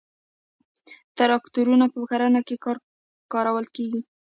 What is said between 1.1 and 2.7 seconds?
تراکتورونه په کرنه کې